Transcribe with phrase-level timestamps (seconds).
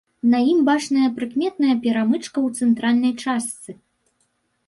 [0.33, 3.71] На ім бачная прыкметная перамычка ў цэнтральнай частцы.